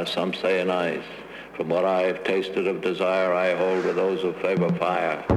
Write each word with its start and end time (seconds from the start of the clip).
fire, 0.00 0.06
some 0.06 0.34
say 0.34 0.60
in 0.60 0.70
ice. 0.70 1.04
From 1.56 1.68
what 1.68 1.84
I 1.84 2.02
have 2.02 2.24
tasted 2.24 2.66
of 2.66 2.80
desire, 2.80 3.34
I 3.34 3.54
hold 3.54 3.84
with 3.84 3.96
those 3.96 4.22
who 4.22 4.32
favor 4.34 4.72
fire. 4.74 5.29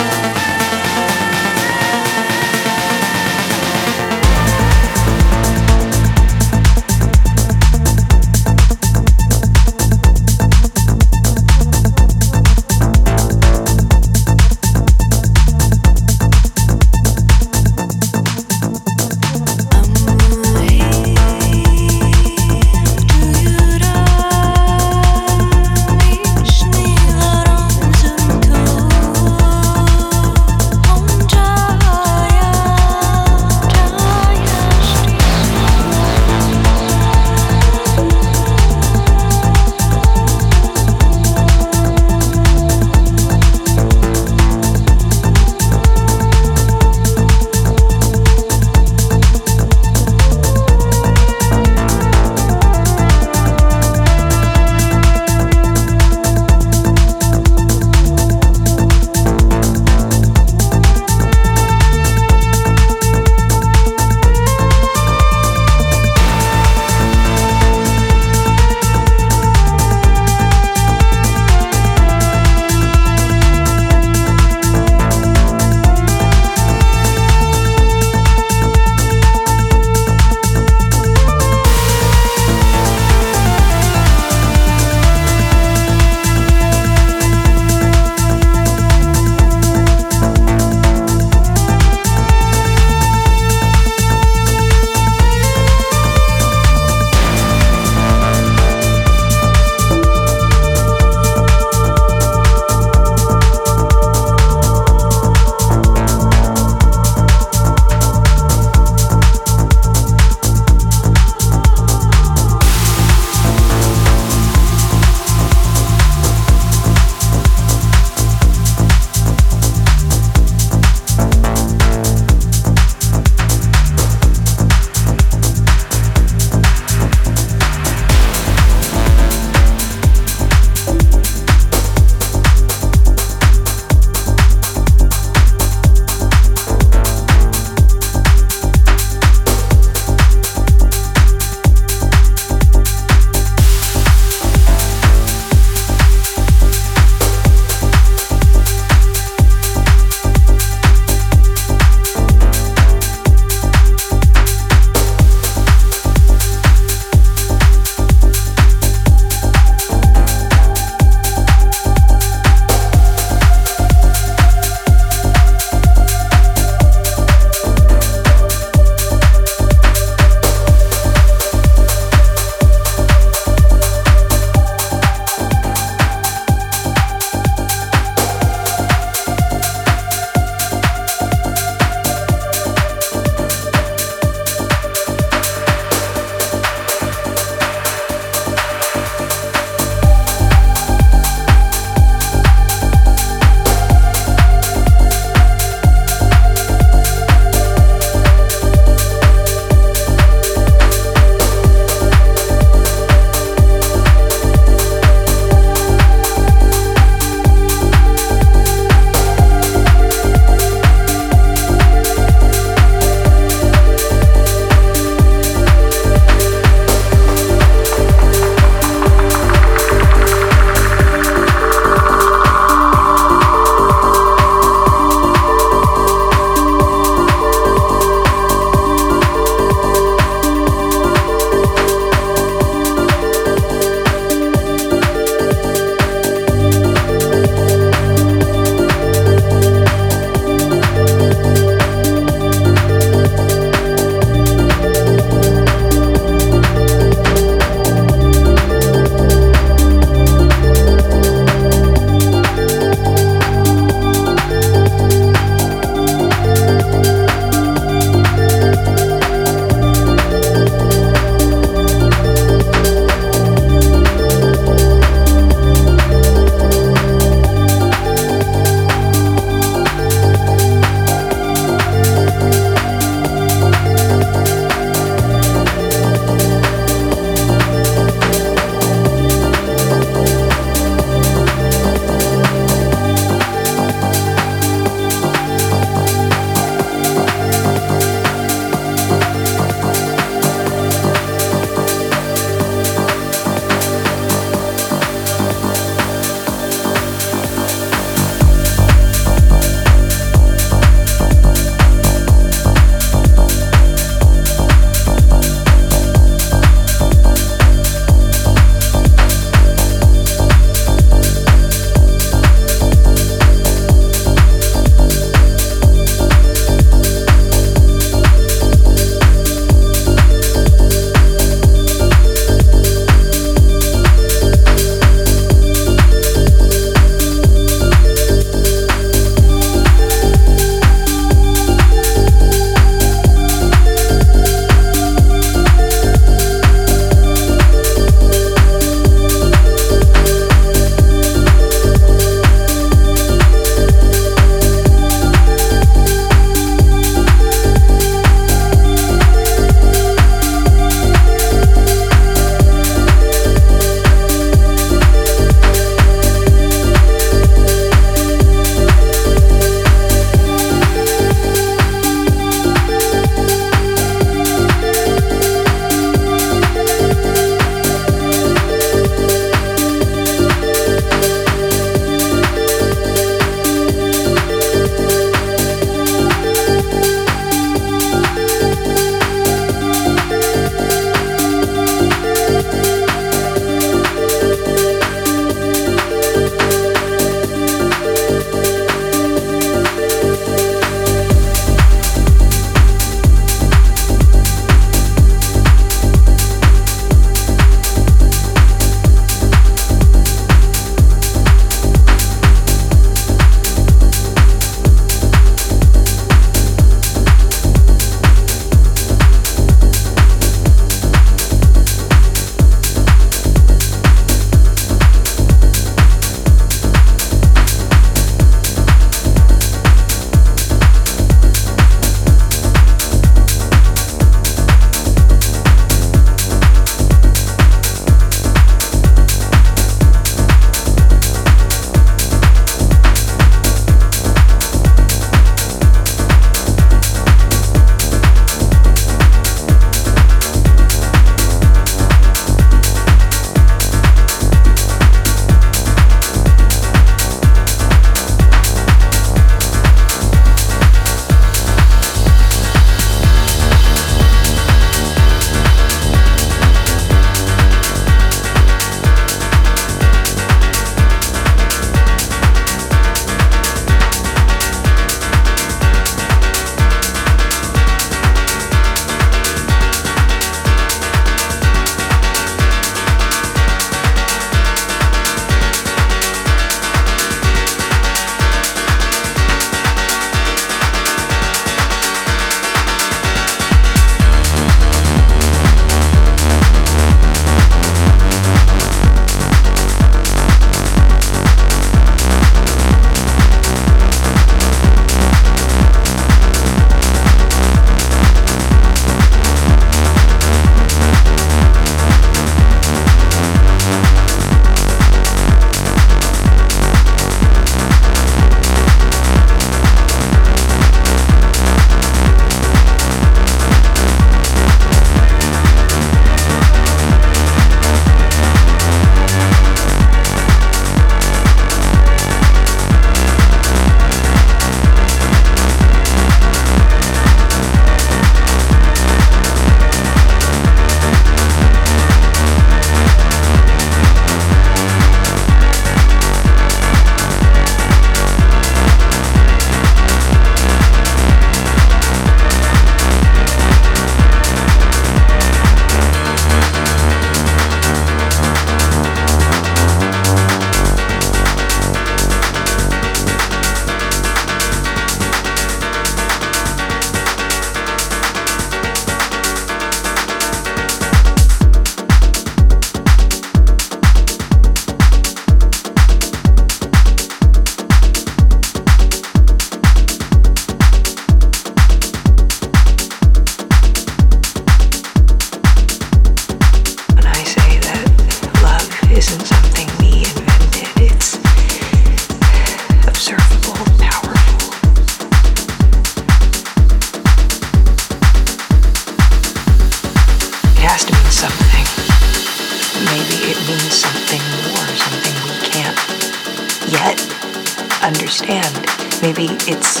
Understand. 598.48 599.22
Maybe 599.22 599.48
it's 599.66 600.00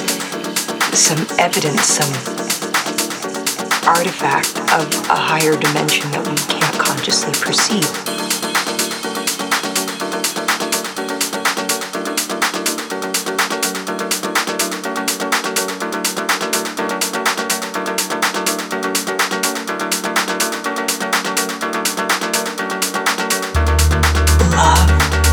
some 0.96 1.26
evidence, 1.38 1.82
some 1.82 2.12
artifact 3.86 4.58
of 4.72 4.92
a 5.10 5.14
higher 5.14 5.56
dimension 5.56 6.10
that 6.12 6.26
we 6.26 6.36
can't 6.52 6.78
consciously 6.78 7.32
perceive. 7.40 7.86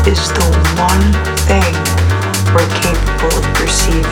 Is 0.06 0.28
the 0.28 0.44
one 0.76 1.33